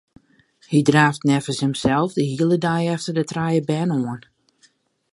[0.71, 4.21] Hy draaft neffens himsels de hiele dei efter de trije bern oan.